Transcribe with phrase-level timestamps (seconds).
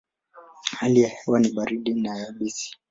[0.77, 2.77] Hali ya hewa ni baridi na yabisi.